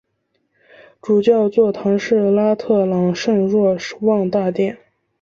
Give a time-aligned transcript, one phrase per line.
[0.99, 4.75] 主教座堂是拉特朗圣若望大殿。